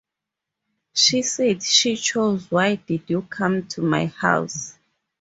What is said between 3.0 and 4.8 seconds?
You Come to My House?